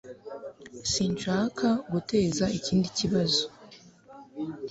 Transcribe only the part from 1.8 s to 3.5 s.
guteza ikindi kibazo